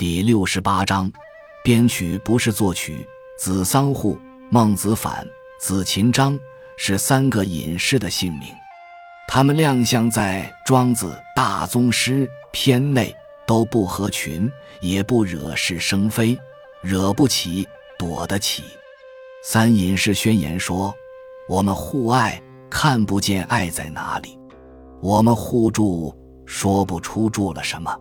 [0.00, 1.12] 第六十八章，
[1.62, 3.06] 编曲不是作曲。
[3.36, 5.28] 子桑户、孟子反、
[5.60, 6.40] 子秦章
[6.78, 8.48] 是三个隐士的姓名，
[9.28, 13.14] 他们亮相在《庄子·大宗师》篇内，
[13.46, 14.50] 都不合群，
[14.80, 16.34] 也不惹是生非，
[16.80, 18.64] 惹不起，躲得起。
[19.44, 20.94] 三隐士宣言说
[21.46, 24.30] ：“我们互爱，看不见爱在哪里；
[25.02, 27.94] 我们互助，说不出助了什么。”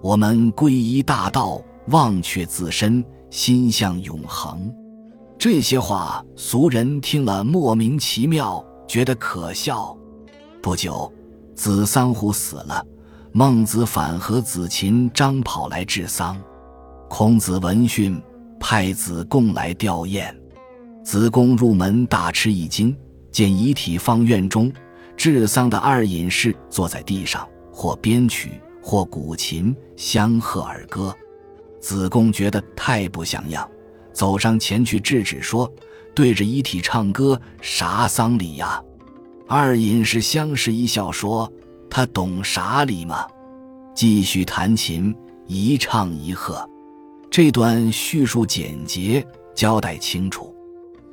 [0.00, 4.72] 我们皈依大道，忘却自身，心向永恒。
[5.36, 9.96] 这些话，俗人听了莫名其妙，觉得可笑。
[10.62, 11.12] 不久，
[11.54, 12.84] 子桑虎死了，
[13.32, 16.40] 孟子反和子禽张跑来治丧。
[17.08, 18.20] 孔子闻讯，
[18.60, 20.32] 派子贡来吊唁。
[21.04, 22.96] 子贡入门，大吃一惊，
[23.32, 24.72] 见遗体方院中，
[25.16, 28.60] 治丧的二隐士坐在地上，或编曲。
[28.88, 31.14] 或古琴相和而歌，
[31.78, 33.68] 子贡觉得太不像样，
[34.14, 35.70] 走上前去制止说
[36.16, 38.82] ：“对着遗体唱歌，啥丧礼呀？”
[39.46, 41.52] 二隐士相视一笑说
[41.90, 43.26] ：“他懂啥礼吗？”
[43.94, 45.14] 继续弹琴，
[45.46, 46.66] 一唱一和。
[47.30, 49.22] 这段叙述简洁，
[49.54, 50.56] 交代清楚。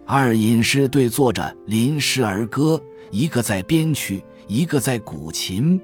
[0.05, 2.81] 二隐士对坐着临时而歌，
[3.11, 5.77] 一个在编曲，一个在古琴。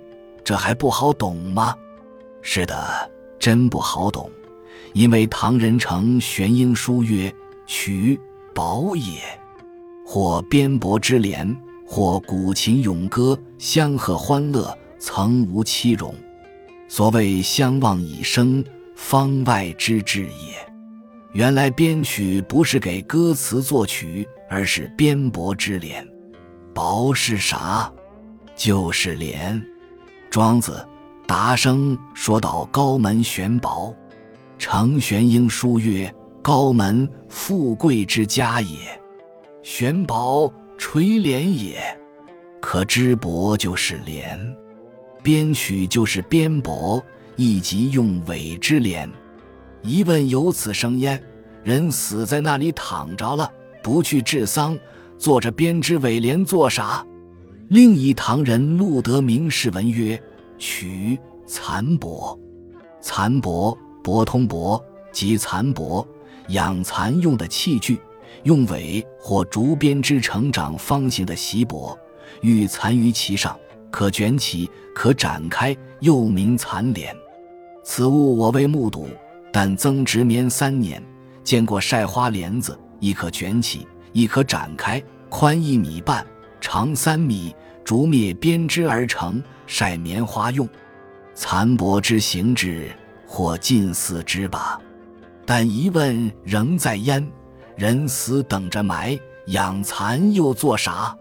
[0.44, 1.76] 这还不好懂吗？
[2.42, 4.30] 是的，真不好懂，
[4.94, 7.34] 因为唐人成玄英书曰
[7.68, 8.20] ：“曲
[8.54, 9.22] 宝也，
[10.06, 16.14] 或边伯之联，或古琴咏歌，相和欢乐，曾无其容。
[16.88, 18.64] 所谓相望以生，
[18.96, 20.72] 方外之至也。”
[21.34, 26.06] 原来编曲不是给歌词作曲，而是边伯之联。
[26.74, 27.90] 宝是啥？
[28.54, 29.66] 就是联。
[30.32, 30.88] 庄子
[31.28, 33.94] 达生说到高门玄宝，
[34.58, 38.78] 程玄英书曰：“高门富贵之家也，
[39.62, 41.84] 玄宝垂帘也。”
[42.62, 44.40] 可知帛就是帘，
[45.22, 47.04] 编曲就是编帛，
[47.36, 49.10] 亦即用尾之联。
[49.82, 51.22] 疑问有此生焉：
[51.62, 53.52] 人死在那里躺着了，
[53.84, 54.80] 不去治丧，
[55.18, 57.06] 坐着编织尾帘做啥？
[57.72, 60.22] 另一唐人陆德明士文曰
[60.60, 61.18] ：“取
[61.48, 62.38] 蚕帛，
[63.00, 63.74] 蚕帛
[64.04, 64.84] 帛通帛，
[65.14, 66.06] 即蚕帛，
[66.50, 67.98] 养蚕用的器具，
[68.44, 71.98] 用尾或竹编织成长方形的席帛，
[72.42, 73.58] 遇蚕于其上，
[73.90, 77.16] 可卷起，可展开，又名蚕帘。
[77.86, 79.08] 此物我未目睹，
[79.50, 81.02] 但曾执棉三年，
[81.42, 86.28] 见过晒花帘子，亦可卷起，亦可展开，宽一米半，
[86.60, 87.56] 长三米。
[87.84, 90.68] 竹篾编织而成，晒棉花用。
[91.34, 92.92] 蚕帛之形制，
[93.26, 94.80] 或近似之吧。
[95.46, 97.26] 但疑问仍在焉：
[97.76, 101.16] 人死等着埋，养蚕又做啥？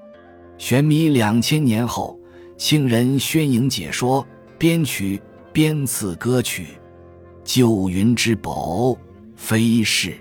[0.59, 2.19] 玄弥两千年后，
[2.57, 4.27] 清人宣颖解说
[4.59, 5.21] 编曲
[5.53, 6.67] 编次歌曲，
[7.43, 8.95] 旧云之宝，
[9.35, 10.15] 非是。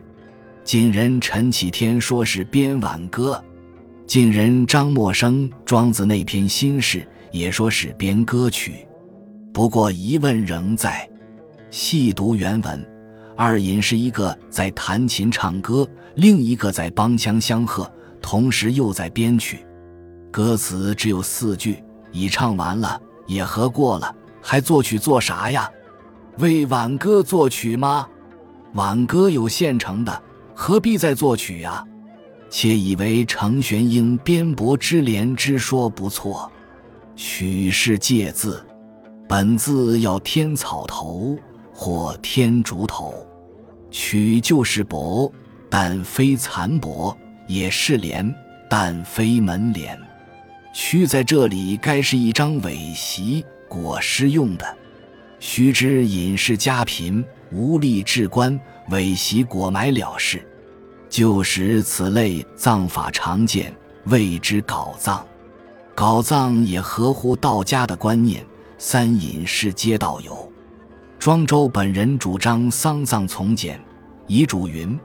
[0.63, 3.43] 今人陈启天说是编挽歌。
[4.09, 8.87] 晋人张默生《庄子》那篇新事也说是编歌曲，
[9.53, 11.07] 不过疑问仍在。
[11.69, 12.83] 细读原文，
[13.37, 17.87] 二隐是一个在弹琴唱歌，另一个在帮腔相和，
[18.19, 19.63] 同时又在编曲。
[20.31, 24.11] 歌词只有四句，已唱完了，也合过了，
[24.41, 25.69] 还作曲做啥呀？
[26.39, 28.07] 为挽歌作曲吗？
[28.73, 30.23] 挽歌有现成的，
[30.55, 31.85] 何必再作曲呀？
[32.49, 36.51] 且以为程玄英边伯之联之说不错，
[37.15, 38.65] 曲是借字，
[39.27, 41.37] 本字要天草头
[41.71, 43.13] 或天竹头，
[43.91, 45.31] 取就是帛，
[45.69, 47.15] 但非蚕帛；
[47.47, 48.33] 也是帘，
[48.67, 49.97] 但非门帘。
[50.73, 54.77] 曲在这里该是一张尾席，裹尸用的。
[55.39, 60.45] 须知隐士家贫，无力置棺，尾席裹埋了事。
[61.09, 63.75] 旧时此类葬法常见，
[64.05, 65.25] 谓之搞葬。
[65.95, 68.45] 搞葬也合乎道家的观念，
[68.77, 70.49] 三隐士皆道有。
[71.17, 73.83] 庄周本人主张丧葬从简，
[74.27, 74.97] 遗嘱云：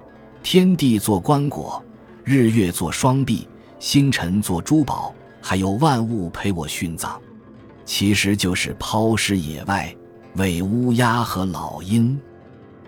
[0.43, 1.83] 天地作棺椁，
[2.23, 3.49] 日月作双璧，
[3.81, 7.21] 星辰作珠宝，还有万物陪我殉葬。
[7.85, 9.93] 其实就是抛尸野外，
[10.37, 12.21] 喂乌鸦和老鹰。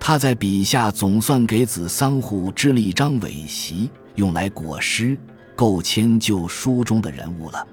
[0.09, 5.19] 他在笔下总算给子桑户织了一张尾席，用来裹尸，
[5.57, 7.67] 够迁就书中的人物了。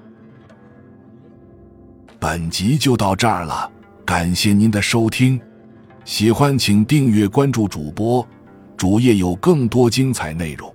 [2.20, 3.72] 本集就到这儿了，
[4.04, 5.40] 感谢您的收听。
[6.06, 8.28] 喜欢请订阅关注主播，
[8.76, 10.74] 主页有更多精彩内容。